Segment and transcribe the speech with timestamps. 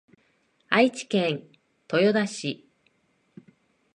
[0.69, 1.43] 愛知県
[1.93, 2.67] 豊田市